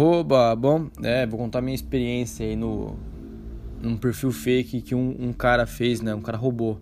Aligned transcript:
Oba, 0.00 0.54
bom, 0.54 0.88
é, 1.02 1.26
vou 1.26 1.36
contar 1.36 1.60
minha 1.60 1.74
experiência 1.74 2.46
aí 2.46 2.54
no 2.54 2.96
num 3.82 3.96
perfil 3.96 4.30
fake 4.30 4.80
que 4.80 4.94
um, 4.94 5.16
um 5.18 5.32
cara 5.32 5.66
fez, 5.66 6.00
né? 6.00 6.14
Um 6.14 6.20
cara 6.20 6.38
roubou, 6.38 6.80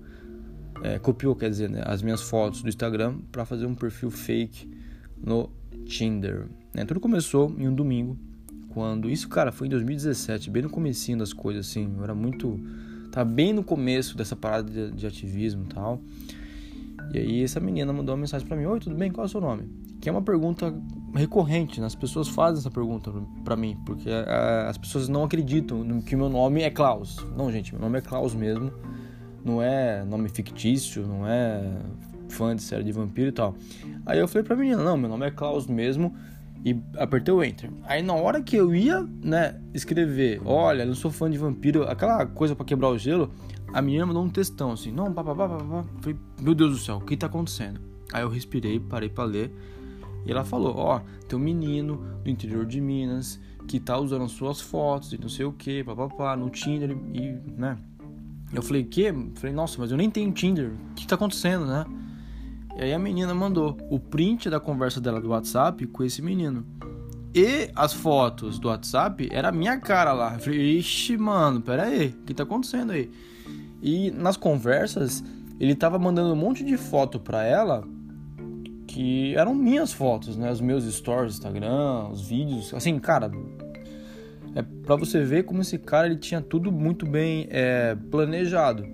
é, 0.82 0.98
copiou, 0.98 1.34
quer 1.34 1.48
dizer, 1.48 1.71
né, 1.71 1.80
as 1.87 2.02
minhas 2.02 2.21
fotos 2.21 2.62
do 2.62 2.68
Instagram 2.68 3.16
para 3.32 3.46
fazer 3.46 3.64
um 3.64 3.74
perfil 3.74 4.10
fake 4.10 4.70
no 5.16 5.48
Tinder. 5.87 6.46
Né? 6.74 6.84
Tudo 6.84 7.00
começou 7.00 7.55
em 7.59 7.66
um 7.66 7.74
domingo, 7.74 8.18
quando 8.68 9.09
isso, 9.09 9.30
cara, 9.30 9.51
foi 9.51 9.66
em 9.66 9.70
2017, 9.70 10.51
bem 10.51 10.60
no 10.64 10.69
comecinho 10.69 11.16
das 11.16 11.33
coisas, 11.33 11.70
assim. 11.70 11.91
Eu 11.96 12.05
era 12.05 12.14
muito, 12.14 12.60
tá 13.10 13.24
bem 13.24 13.51
no 13.51 13.64
começo 13.64 14.14
dessa 14.14 14.37
parada 14.37 14.70
de, 14.70 14.92
de 14.92 15.06
ativismo 15.06 15.64
e 15.64 15.69
tal. 15.69 16.02
E 17.12 17.18
aí 17.18 17.43
essa 17.43 17.61
menina 17.61 17.93
mandou 17.93 18.14
uma 18.14 18.20
mensagem 18.20 18.46
para 18.46 18.57
mim: 18.57 18.66
Oi, 18.66 18.80
tudo 18.80 18.96
bem? 18.96 19.11
Qual 19.11 19.25
é 19.25 19.27
o 19.27 19.30
seu 19.30 19.41
nome? 19.41 19.70
Que 20.01 20.09
é 20.09 20.12
uma 20.12 20.23
pergunta 20.23 20.74
recorrente, 21.15 21.80
né? 21.80 21.87
As 21.87 21.95
pessoas 21.95 22.29
fazem 22.29 22.59
essa 22.59 22.70
pergunta 22.70 23.12
para 23.45 23.56
mim, 23.56 23.79
porque 23.84 24.10
a, 24.10 24.69
as 24.69 24.77
pessoas 24.77 25.09
não 25.09 25.24
acreditam 25.24 26.01
que 26.02 26.15
meu 26.15 26.29
nome 26.29 26.62
é 26.62 26.70
Klaus. 26.70 27.24
Não, 27.37 27.51
gente, 27.51 27.73
meu 27.73 27.80
nome 27.80 27.98
é 27.98 28.01
Klaus 28.01 28.34
mesmo. 28.34 28.73
Não 29.45 29.62
é 29.62 30.05
nome 30.05 30.29
fictício, 30.29 31.06
não 31.06 31.27
é 31.27 31.62
fã 32.29 32.55
de 32.55 32.62
série 32.62 32.82
de 32.82 32.92
vampiro 32.92 33.29
e 33.29 33.32
tal. 33.32 33.54
Aí 34.04 34.18
eu 34.18 34.29
falei 34.29 34.43
pra 34.43 34.57
menina: 34.57 34.82
Não, 34.82 34.96
meu 34.96 35.09
nome 35.09 35.27
é 35.27 35.30
Klaus 35.30 35.66
mesmo. 35.66 36.15
E 36.65 36.77
apertei 36.96 37.32
o 37.32 37.45
enter. 37.45 37.70
Aí 37.84 38.02
na 38.02 38.15
hora 38.15 38.43
que 38.43 38.57
eu 38.57 38.74
ia, 38.74 39.07
né, 39.23 39.54
escrever, 39.73 40.41
olha, 40.45 40.84
não 40.84 40.96
sou 40.96 41.12
fã 41.12 41.30
de 41.30 41.38
vampiro, 41.38 41.84
aquela 41.84 42.27
coisa 42.27 42.57
para 42.57 42.66
quebrar 42.66 42.88
o 42.88 42.98
gelo, 42.98 43.30
a 43.73 43.83
menina 43.83 44.06
mandou 44.06 44.23
um 44.23 44.29
textão 44.29 44.73
assim, 44.73 44.91
não, 44.91 45.12
papapá, 45.12 45.48
papapá. 45.48 45.84
Falei, 46.01 46.19
meu 46.41 46.55
Deus 46.55 46.73
do 46.73 46.79
céu, 46.79 46.97
o 46.97 47.01
que 47.01 47.16
tá 47.16 47.27
acontecendo? 47.27 47.80
Aí 48.12 48.23
eu 48.23 48.29
respirei, 48.29 48.79
parei 48.79 49.09
para 49.09 49.24
ler. 49.24 49.52
E 50.27 50.33
ela 50.33 50.45
falou: 50.45 50.74
Ó, 50.77 50.97
oh, 50.97 51.27
tem 51.27 51.38
um 51.38 51.43
menino 51.43 52.05
do 52.23 52.29
interior 52.29 52.66
de 52.66 52.80
Minas 52.80 53.40
que 53.68 53.80
tá 53.80 53.99
usando 53.99 54.29
suas 54.29 54.60
fotos 54.60 55.13
e 55.13 55.18
não 55.18 55.29
sei 55.29 55.45
o 55.45 55.52
que, 55.52 55.82
papapá, 55.85 56.37
no 56.37 56.51
Tinder 56.51 56.90
e, 56.90 57.38
né? 57.57 57.79
Eu 58.52 58.63
falei: 58.63 58.85
Que? 58.85 59.13
Falei: 59.37 59.55
Nossa, 59.55 59.77
mas 59.79 59.90
eu 59.90 59.96
nem 59.96 60.10
tenho 60.10 60.33
Tinder, 60.33 60.73
o 60.90 60.95
que 60.95 61.07
tá 61.07 61.15
acontecendo, 61.15 61.66
né? 61.66 61.85
E 62.77 62.83
aí 62.83 62.93
a 62.93 62.99
menina 62.99 63.35
mandou 63.35 63.77
o 63.88 63.99
print 63.99 64.50
da 64.50 64.60
conversa 64.60 65.00
dela 65.00 65.21
do 65.21 65.28
WhatsApp 65.28 65.87
com 65.87 66.03
esse 66.03 66.21
menino. 66.21 66.66
E 67.34 67.71
as 67.75 67.93
fotos 67.93 68.59
do 68.59 68.69
WhatsApp 68.69 69.28
era 69.31 69.49
a 69.49 69.53
minha 69.53 69.78
cara 69.78 70.12
lá. 70.12 70.34
Eu 70.34 70.41
falei: 70.41 70.78
Ixi, 70.78 71.16
mano, 71.16 71.60
pera 71.60 71.84
aí, 71.84 72.09
o 72.09 72.25
que 72.25 72.34
tá 72.34 72.43
acontecendo 72.43 72.93
aí? 72.93 73.10
E 73.82 74.10
nas 74.10 74.37
conversas, 74.37 75.22
ele 75.60 75.75
tava 75.75 75.99
mandando 75.99 76.32
um 76.32 76.37
monte 76.37 76.65
de 76.65 76.77
foto 76.77 77.21
pra 77.21 77.44
ela 77.44 77.84
que 78.87 79.34
eram 79.37 79.55
minhas 79.55 79.93
fotos, 79.93 80.37
né? 80.37 80.50
Os 80.50 80.60
meus 80.60 80.84
stories 80.84 81.34
Instagram, 81.34 82.09
os 82.09 82.27
vídeos. 82.27 82.72
Assim, 82.72 82.99
cara, 82.99 83.31
é 84.55 84.62
para 84.62 84.97
você 84.97 85.22
ver 85.22 85.44
como 85.44 85.60
esse 85.60 85.78
cara 85.78 86.06
ele 86.06 86.16
tinha 86.16 86.41
tudo 86.41 86.72
muito 86.72 87.05
bem 87.05 87.47
é, 87.50 87.94
planejado, 88.10 88.87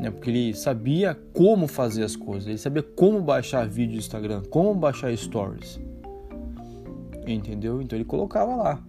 né? 0.00 0.10
Porque 0.10 0.30
ele 0.30 0.54
sabia 0.54 1.14
como 1.34 1.66
fazer 1.66 2.04
as 2.04 2.16
coisas, 2.16 2.46
ele 2.46 2.56
sabia 2.56 2.82
como 2.82 3.20
baixar 3.20 3.68
vídeo 3.68 3.92
do 3.94 3.98
Instagram, 3.98 4.42
como 4.48 4.74
baixar 4.74 5.14
stories, 5.14 5.78
entendeu? 7.26 7.82
Então 7.82 7.98
ele 7.98 8.04
colocava 8.06 8.56
lá, 8.56 8.82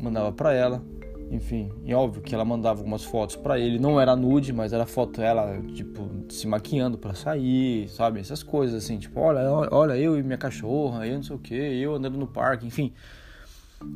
mandava 0.00 0.32
para 0.32 0.52
ela, 0.52 0.82
enfim, 1.30 1.70
e 1.84 1.94
óbvio 1.94 2.20
que 2.20 2.34
ela 2.34 2.44
mandava 2.44 2.80
algumas 2.80 3.04
fotos 3.04 3.36
para 3.36 3.56
ele, 3.56 3.78
não 3.78 4.00
era 4.00 4.16
nude, 4.16 4.52
mas 4.52 4.72
era 4.72 4.84
foto 4.84 5.22
ela, 5.22 5.62
tipo, 5.74 6.10
se 6.28 6.44
maquiando 6.48 6.98
para 6.98 7.14
sair, 7.14 7.88
sabe? 7.88 8.18
Essas 8.18 8.42
coisas 8.42 8.82
assim, 8.82 8.98
tipo, 8.98 9.20
olha, 9.20 9.48
olha, 9.70 9.96
eu 9.96 10.18
e 10.18 10.22
minha 10.24 10.36
cachorra, 10.36 11.06
eu 11.06 11.14
não 11.14 11.22
sei 11.22 11.36
o 11.36 11.38
que, 11.38 11.54
eu 11.54 11.94
andando 11.94 12.18
no 12.18 12.26
parque, 12.26 12.66
enfim. 12.66 12.92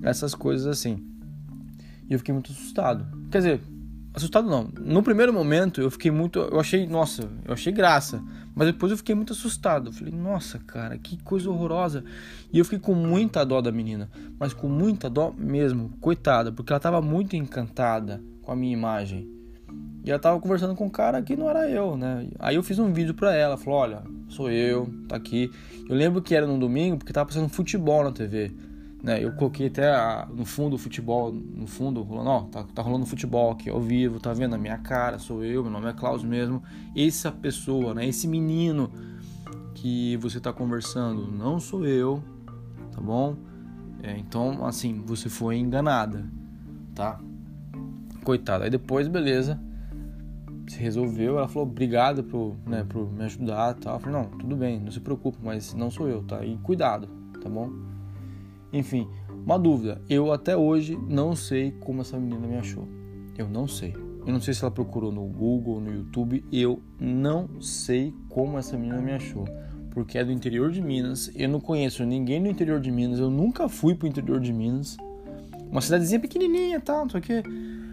Essas 0.03 0.33
coisas 0.33 0.67
assim. 0.67 1.05
E 2.09 2.13
eu 2.13 2.19
fiquei 2.21 2.33
muito 2.33 2.53
assustado. 2.53 3.05
Quer 3.31 3.39
dizer, 3.39 3.61
assustado 4.15 4.49
não. 4.49 4.71
No 4.81 5.03
primeiro 5.03 5.33
momento 5.33 5.81
eu 5.81 5.91
fiquei 5.91 6.11
muito, 6.11 6.39
eu 6.39 6.61
achei, 6.61 6.87
nossa, 6.87 7.29
eu 7.45 7.53
achei 7.53 7.73
graça, 7.73 8.23
mas 8.55 8.69
depois 8.69 8.93
eu 8.93 8.99
fiquei 8.99 9.15
muito 9.15 9.33
assustado. 9.33 9.89
Eu 9.89 9.93
falei, 9.93 10.15
nossa, 10.15 10.59
cara, 10.61 10.97
que 10.97 11.21
coisa 11.23 11.51
horrorosa. 11.51 12.05
E 12.53 12.59
eu 12.59 12.65
fiquei 12.65 12.79
com 12.79 12.95
muita 12.95 13.45
dó 13.45 13.61
da 13.61 13.73
menina, 13.73 14.09
mas 14.39 14.55
com 14.55 14.69
muita 14.69 15.11
dó 15.11 15.35
mesmo, 15.37 15.91
coitada, 16.01 16.53
porque 16.53 16.73
ela 16.73 16.81
tava 16.81 17.03
muito 17.03 17.35
encantada 17.35 18.23
com 18.43 18.53
a 18.53 18.57
minha 18.57 18.73
imagem. 18.73 19.29
E 20.05 20.11
ela 20.11 20.21
tava 20.21 20.39
conversando 20.39 20.75
com 20.75 20.85
um 20.85 20.91
cara 20.91 21.23
que 21.23 21.35
não 21.35 21.49
era 21.49 21.69
eu, 21.69 21.97
né? 21.97 22.29
Aí 22.39 22.57
eu 22.57 22.63
fiz 22.63 22.79
um 22.79 22.93
vídeo 22.93 23.15
pra 23.15 23.35
ela, 23.35 23.57
falou: 23.57 23.81
"Olha, 23.81 24.03
sou 24.29 24.51
eu, 24.51 24.87
tá 25.09 25.17
aqui". 25.17 25.51
Eu 25.89 25.97
lembro 25.97 26.21
que 26.21 26.35
era 26.35 26.47
no 26.47 26.59
domingo 26.59 26.99
porque 26.99 27.13
tava 27.13 27.27
passando 27.27 27.49
futebol 27.49 28.05
na 28.05 28.13
TV. 28.13 28.53
Né, 29.05 29.23
eu 29.23 29.33
coloquei 29.33 29.67
até 29.67 29.91
a, 29.91 30.27
no 30.33 30.47
fundo 30.47 30.77
o 30.77 30.79
futebol, 30.79 31.31
no 31.31 31.67
fundo, 31.67 32.01
rolando, 32.01 32.31
ó, 32.31 32.41
tá, 32.45 32.65
tá 32.75 32.81
rolando 32.81 33.05
futebol 33.05 33.51
aqui 33.51 33.69
ao 33.69 33.79
vivo, 33.79 34.19
tá 34.19 34.33
vendo 34.33 34.55
a 34.55 34.59
minha 34.59 34.79
cara, 34.79 35.19
sou 35.19 35.45
eu, 35.45 35.63
meu 35.63 35.71
nome 35.71 35.91
é 35.91 35.93
Klaus 35.93 36.25
mesmo. 36.25 36.63
Essa 36.97 37.31
pessoa, 37.31 37.93
né, 37.93 38.09
esse 38.09 38.27
menino 38.27 38.91
que 39.75 40.17
você 40.17 40.41
tá 40.41 40.55
conversando, 40.55 41.31
não 41.31 41.61
sou 41.61 41.85
eu, 41.87 42.25
tá 42.93 42.99
bom? 42.99 43.37
É, 44.03 44.17
então, 44.17 44.65
assim, 44.65 45.03
você 45.05 45.29
foi 45.29 45.59
enganada, 45.59 46.25
tá? 46.95 47.21
Coitada. 48.25 48.65
Aí 48.65 48.71
depois, 48.71 49.07
beleza, 49.07 49.61
se 50.67 50.79
resolveu. 50.79 51.37
Ela 51.37 51.47
falou 51.47 51.69
obrigado 51.69 52.25
por, 52.25 52.57
né, 52.67 52.87
por 52.89 53.13
me 53.13 53.25
ajudar, 53.25 53.75
tal. 53.75 53.97
Eu 53.97 54.01
falei 54.01 54.19
não, 54.19 54.31
tudo 54.31 54.57
bem, 54.57 54.81
não 54.81 54.91
se 54.91 55.01
preocupe, 55.01 55.37
mas 55.43 55.75
não 55.75 55.91
sou 55.91 56.09
eu, 56.09 56.23
tá? 56.23 56.43
E 56.43 56.57
cuidado, 56.57 57.07
tá 57.43 57.51
bom? 57.51 57.93
Enfim, 58.75 59.09
uma 59.47 59.57
dúvida. 59.57 60.03
Eu 60.09 60.33
até 60.33 60.57
hoje 60.57 60.99
não 61.09 61.37
sei 61.37 61.71
como 61.71 62.01
essa 62.01 62.19
menina 62.19 62.45
me 62.47 62.57
achou. 62.57 62.87
Eu 63.39 63.49
não 63.49 63.69
sei. 63.69 63.95
Eu 64.27 64.33
não 64.33 64.41
sei 64.41 64.53
se 64.53 64.65
ela 64.65 64.71
procurou 64.71 65.13
no 65.13 65.25
Google, 65.27 65.81
no 65.81 65.93
YouTube. 65.93 66.45
Eu 66.51 66.83
não 66.99 67.49
sei 67.61 68.13
como 68.29 68.59
essa 68.59 68.77
menina 68.77 69.01
me 69.01 69.13
achou. 69.13 69.45
Porque 69.93 70.19
é 70.19 70.25
do 70.25 70.33
interior 70.33 70.73
de 70.73 70.83
Minas. 70.83 71.31
Eu 71.37 71.49
não 71.49 71.61
conheço 71.61 72.05
ninguém 72.05 72.43
do 72.43 72.49
interior 72.49 72.81
de 72.81 72.91
Minas. 72.91 73.21
Eu 73.21 73.31
nunca 73.31 73.69
fui 73.69 73.95
pro 73.95 74.09
interior 74.09 74.41
de 74.41 74.53
Minas. 74.53 74.97
Uma 75.71 75.81
cidadezinha 75.81 76.19
pequenininha 76.19 76.77
e 76.77 76.81
tal, 76.81 77.03
não 77.03 77.11
sei 77.11 77.21
o 77.21 77.23
que. 77.23 77.43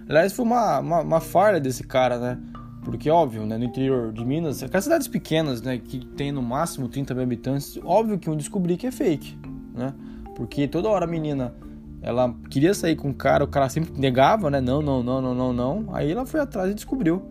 Aliás, 0.09 0.33
foi 0.33 0.45
uma, 0.45 0.79
uma, 0.79 1.01
uma 1.01 1.19
falha 1.19 1.59
desse 1.59 1.83
cara, 1.83 2.17
né? 2.17 2.39
Porque, 2.83 3.09
óbvio, 3.09 3.45
né, 3.45 3.57
no 3.57 3.65
interior 3.65 4.11
de 4.11 4.25
Minas, 4.25 4.63
aquelas 4.63 4.85
cidades 4.85 5.07
pequenas, 5.07 5.61
né, 5.61 5.77
que 5.77 6.03
tem 6.15 6.31
no 6.31 6.41
máximo 6.41 6.89
30 6.89 7.13
mil 7.13 7.23
habitantes, 7.23 7.79
óbvio 7.83 8.17
que 8.17 8.27
eu 8.27 8.35
descobri 8.35 8.75
que 8.75 8.87
é 8.87 8.91
fake, 8.91 9.37
né? 9.75 9.93
Porque 10.41 10.67
toda 10.67 10.89
hora 10.89 11.05
a 11.05 11.07
menina, 11.07 11.53
ela 12.01 12.35
queria 12.49 12.73
sair 12.73 12.95
com 12.95 13.11
o 13.11 13.13
cara, 13.13 13.43
o 13.43 13.47
cara 13.47 13.69
sempre 13.69 13.93
negava, 13.95 14.49
né? 14.49 14.59
Não, 14.59 14.81
não, 14.81 15.03
não, 15.03 15.21
não, 15.21 15.35
não, 15.35 15.53
não. 15.53 15.95
Aí 15.95 16.11
ela 16.11 16.25
foi 16.25 16.39
atrás 16.39 16.71
e 16.71 16.73
descobriu. 16.73 17.21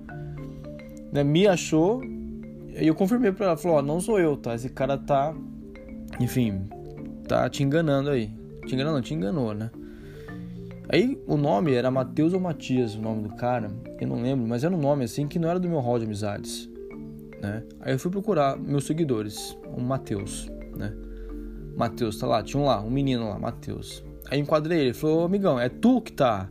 Né? 1.12 1.24
Me 1.24 1.48
achou 1.48 2.00
e 2.04 2.86
eu 2.86 2.94
confirmei 2.94 3.32
pra 3.32 3.46
ela, 3.46 3.56
falou, 3.56 3.78
ó, 3.78 3.82
não 3.82 3.98
sou 3.98 4.20
eu, 4.20 4.36
tá? 4.36 4.54
Esse 4.54 4.68
cara 4.68 4.96
tá, 4.96 5.34
enfim, 6.20 6.68
tá 7.26 7.50
te 7.50 7.64
enganando 7.64 8.10
aí. 8.10 8.30
Te 8.64 8.76
enganando, 8.76 8.94
não, 8.94 9.02
te 9.02 9.12
enganou, 9.12 9.54
né? 9.54 9.72
Aí 10.88 11.20
o 11.26 11.36
nome 11.36 11.74
era 11.74 11.90
Matheus 11.90 12.32
ou 12.32 12.38
Matias, 12.38 12.94
o 12.94 13.02
nome 13.02 13.24
do 13.24 13.34
cara, 13.34 13.72
eu 14.00 14.06
não 14.06 14.22
lembro, 14.22 14.46
mas 14.46 14.62
era 14.62 14.72
um 14.72 14.78
nome 14.78 15.02
assim 15.02 15.26
que 15.26 15.36
não 15.36 15.48
era 15.50 15.58
do 15.58 15.68
meu 15.68 15.80
hall 15.80 15.98
de 15.98 16.04
amizades, 16.04 16.70
né? 17.42 17.64
Aí 17.80 17.92
eu 17.92 17.98
fui 17.98 18.10
procurar 18.12 18.56
meus 18.56 18.84
seguidores, 18.84 19.58
o 19.76 19.80
Matheus, 19.80 20.48
né? 20.76 20.94
Matheus 21.80 22.18
tá 22.18 22.26
lá, 22.26 22.42
tinha 22.42 22.62
um 22.62 22.66
lá, 22.66 22.82
um 22.82 22.90
menino 22.90 23.26
lá, 23.30 23.38
Matheus. 23.38 24.04
Aí 24.30 24.38
enquadrei 24.38 24.80
ele, 24.80 24.92
falou, 24.92 25.24
amigão, 25.24 25.58
é 25.58 25.70
tu 25.70 26.02
que 26.02 26.12
tá 26.12 26.50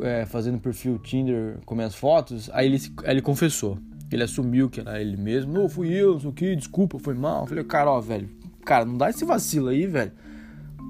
é, 0.00 0.24
fazendo 0.24 0.58
perfil 0.58 0.98
Tinder 0.98 1.58
com 1.66 1.74
minhas 1.74 1.94
fotos? 1.94 2.48
Aí 2.54 2.66
ele, 2.66 2.78
ele 3.02 3.20
confessou, 3.20 3.76
ele 4.10 4.22
assumiu 4.22 4.70
que 4.70 4.80
era 4.80 4.98
ele 4.98 5.18
mesmo, 5.18 5.52
não, 5.52 5.68
fui 5.68 5.92
eu, 5.92 6.16
isso 6.16 6.28
aqui, 6.28 6.56
desculpa, 6.56 6.98
foi 6.98 7.12
mal. 7.12 7.42
Eu 7.42 7.48
falei, 7.48 7.64
cara, 7.64 7.90
ó, 7.90 8.00
velho, 8.00 8.30
cara, 8.64 8.86
não 8.86 8.96
dá 8.96 9.10
esse 9.10 9.26
vacilo 9.26 9.68
aí, 9.68 9.86
velho. 9.86 10.12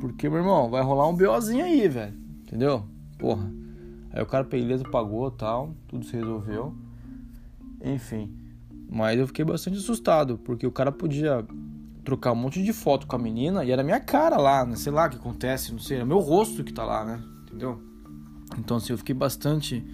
Porque, 0.01 0.29
meu 0.29 0.39
irmão, 0.39 0.71
vai 0.71 0.83
rolar 0.85 1.09
um 1.09 1.17
BOzinho 1.17 1.65
aí, 1.65 1.89
velho. 1.89 2.15
Entendeu? 2.43 2.85
Porra. 3.19 3.51
Aí 4.13 4.23
o 4.23 4.27
cara, 4.27 4.45
beleza, 4.45 4.85
pagou 4.85 5.29
tal, 5.29 5.75
tudo 5.89 6.05
se 6.05 6.15
resolveu. 6.15 6.73
Enfim. 7.83 8.33
Mas 8.89 9.19
eu 9.19 9.27
fiquei 9.27 9.45
bastante 9.45 9.79
assustado, 9.79 10.39
porque 10.39 10.65
o 10.65 10.71
cara 10.71 10.93
podia 10.93 11.45
trocar 12.05 12.33
um 12.33 12.37
monte 12.37 12.63
de 12.63 12.73
foto 12.73 13.07
com 13.07 13.17
a 13.17 13.19
menina 13.19 13.65
e 13.65 13.71
era 13.71 13.83
minha 13.83 13.99
cara 13.99 14.37
lá, 14.37 14.65
né? 14.65 14.77
Sei 14.77 14.93
lá 14.93 15.07
o 15.07 15.11
que 15.11 15.17
acontece, 15.17 15.73
não 15.73 15.79
sei, 15.79 15.99
é 15.99 16.05
meu 16.05 16.19
rosto 16.19 16.63
que 16.63 16.73
tá 16.73 16.85
lá, 16.85 17.05
né? 17.05 17.23
Entendeu? 17.47 17.81
Então, 18.59 18.77
assim, 18.77 18.93
eu 18.93 18.99
fiquei 18.99 19.15
bastante, 19.15 19.85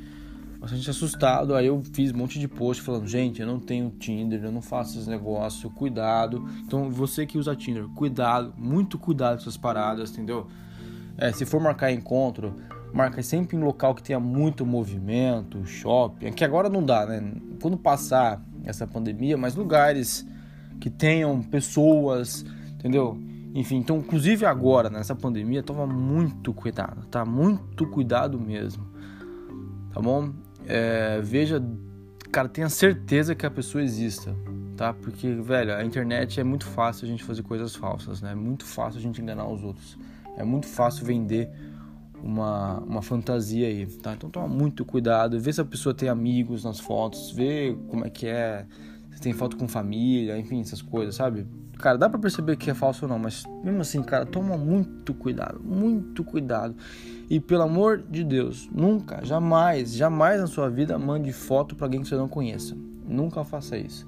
bastante 0.59 0.91
assustado. 0.91 1.55
Aí 1.55 1.67
eu 1.67 1.81
fiz 1.93 2.13
um 2.13 2.19
monte 2.19 2.39
de 2.39 2.49
post 2.49 2.83
falando, 2.83 3.07
gente, 3.07 3.41
eu 3.41 3.47
não 3.47 3.61
tenho 3.61 3.91
Tinder, 3.91 4.43
eu 4.43 4.53
não 4.53 4.61
faço 4.61 4.97
esses 4.97 5.07
negócios, 5.07 5.73
cuidado. 5.73 6.45
Então, 6.65 6.91
você 6.91 7.25
que 7.25 7.39
usa 7.39 7.55
Tinder, 7.55 7.87
cuidado, 7.95 8.53
muito 8.57 8.99
cuidado 8.99 9.37
com 9.37 9.43
essas 9.43 9.57
paradas, 9.57 10.11
entendeu? 10.11 10.49
É, 11.17 11.33
se 11.33 11.47
for 11.47 11.61
marcar 11.61 11.93
encontro, 11.93 12.57
marca 12.93 13.23
sempre 13.23 13.57
em 13.57 13.61
local 13.61 13.95
que 13.95 14.03
tenha 14.03 14.19
muito 14.19 14.67
movimento, 14.67 15.65
shopping. 15.65 16.27
É 16.27 16.31
que 16.31 16.45
agora 16.45 16.69
não 16.69 16.85
dá, 16.85 17.07
né? 17.07 17.35
Quando 17.63 17.77
passar 17.77 18.43
essa 18.65 18.87
pandemia, 18.87 19.37
mas 19.37 19.55
lugares 19.55 20.27
que 20.81 20.89
tenham 20.89 21.43
pessoas, 21.43 22.45
entendeu? 22.75 23.19
Enfim, 23.55 23.77
então, 23.77 23.99
inclusive 23.99 24.47
agora, 24.47 24.89
nessa 24.89 25.15
pandemia, 25.15 25.63
toma 25.63 25.87
muito 25.87 26.55
cuidado, 26.55 27.05
tá? 27.07 27.25
Muito 27.25 27.87
cuidado 27.87 28.39
mesmo, 28.39 28.87
tá 29.93 30.01
bom? 30.01 30.33
É, 30.67 31.21
veja, 31.21 31.63
cara, 32.31 32.49
tenha 32.49 32.69
certeza 32.69 33.35
que 33.35 33.45
a 33.45 33.51
pessoa 33.51 33.83
exista, 33.83 34.35
tá? 34.77 34.93
Porque, 34.93 35.33
velho, 35.35 35.75
a 35.75 35.85
internet 35.85 36.41
é 36.41 36.45
muito 36.45 36.65
fácil 36.65 37.07
a 37.07 37.09
gente 37.09 37.25
fazer 37.25 37.43
coisas 37.43 37.75
falsas, 37.75 38.23
né? 38.23 38.33
É 38.33 38.37
muito 38.37 38.65
fácil 38.65 38.99
a 38.99 39.03
gente 39.03 39.21
enganar 39.21 39.49
os 39.49 39.63
outros. 39.65 39.99
É 40.37 40.45
muito 40.45 40.67
fácil 40.67 41.05
vender 41.05 41.51
uma, 42.23 42.79
uma 42.81 43.03
fantasia 43.03 43.67
aí, 43.67 43.87
tá? 43.87 44.15
Então 44.15 44.31
toma 44.31 44.47
muito 44.47 44.85
cuidado, 44.85 45.41
vê 45.41 45.53
se 45.53 45.61
a 45.61 45.65
pessoa 45.65 45.95
tem 45.95 46.09
amigos 46.09 46.65
nas 46.65 46.79
fotos, 46.79 47.33
vê 47.33 47.77
como 47.89 48.07
é 48.07 48.11
que 48.11 48.27
é, 48.27 48.65
tem 49.21 49.33
foto 49.33 49.57
com 49.57 49.69
família, 49.69 50.39
enfim, 50.39 50.61
essas 50.61 50.81
coisas, 50.81 51.15
sabe? 51.15 51.47
Cara, 51.79 51.97
dá 51.97 52.11
pra 52.11 52.19
perceber 52.19 52.57
que 52.57 52.71
é 52.71 52.75
falso 52.75 53.07
ou 53.07 53.09
não, 53.09 53.19
mas 53.19 53.45
mesmo 53.65 53.81
assim, 53.81 54.03
cara, 54.03 54.27
toma 54.27 54.57
muito 54.57 55.15
cuidado, 55.15 55.61
muito 55.63 56.23
cuidado. 56.23 56.75
E 57.29 57.41
pelo 57.41 57.63
amor 57.63 57.99
de 57.99 58.23
Deus, 58.23 58.69
nunca, 58.73 59.25
jamais, 59.25 59.95
jamais 59.95 60.41
na 60.41 60.47
sua 60.47 60.69
vida 60.69 60.99
mande 60.99 61.33
foto 61.33 61.75
para 61.75 61.87
alguém 61.87 62.03
que 62.03 62.09
você 62.09 62.17
não 62.17 62.29
conheça. 62.29 62.77
Nunca 63.07 63.45
faça 63.45 63.79
isso. 63.79 64.07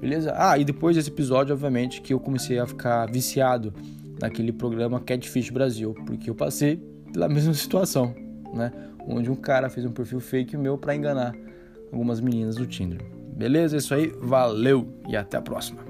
Beleza? 0.00 0.32
Ah, 0.36 0.58
e 0.58 0.64
depois 0.64 0.96
desse 0.96 1.10
episódio, 1.10 1.52
obviamente, 1.52 2.00
que 2.00 2.12
eu 2.12 2.20
comecei 2.20 2.58
a 2.58 2.66
ficar 2.66 3.06
viciado 3.06 3.72
naquele 4.20 4.52
programa 4.52 5.00
Catfish 5.00 5.50
Brasil, 5.50 5.94
porque 6.06 6.30
eu 6.30 6.34
passei 6.34 6.76
pela 7.12 7.28
mesma 7.30 7.54
situação, 7.54 8.14
né? 8.54 8.72
Onde 9.06 9.30
um 9.30 9.36
cara 9.36 9.68
fez 9.68 9.86
um 9.86 9.92
perfil 9.92 10.20
fake 10.20 10.56
meu 10.56 10.76
para 10.76 10.94
enganar 10.94 11.34
algumas 11.92 12.20
meninas 12.20 12.56
do 12.56 12.66
Tinder. 12.66 13.17
Beleza? 13.38 13.76
É 13.76 13.78
isso 13.78 13.94
aí, 13.94 14.12
valeu 14.20 15.00
e 15.08 15.16
até 15.16 15.36
a 15.36 15.40
próxima. 15.40 15.80